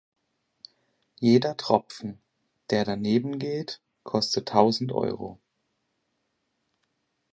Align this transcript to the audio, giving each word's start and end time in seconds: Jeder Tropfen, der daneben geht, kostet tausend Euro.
Jeder 1.19 1.57
Tropfen, 1.57 2.19
der 2.71 2.85
daneben 2.85 3.37
geht, 3.37 3.81
kostet 4.01 4.47
tausend 4.47 4.91
Euro. 4.93 5.39